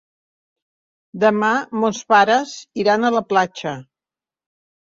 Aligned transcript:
Demà 1.23 1.51
mons 1.85 2.01
pares 2.15 2.55
iran 2.87 3.05
a 3.05 3.15
la 3.19 3.25
platja. 3.35 3.77